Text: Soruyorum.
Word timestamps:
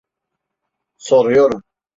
Soruyorum. 0.97 1.63